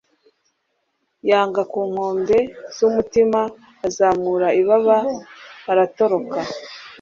[1.29, 2.37] Yanga ku nkombe
[2.75, 3.39] zumutima
[3.87, 4.97] azamura ibaba
[5.71, 6.39] aratoroka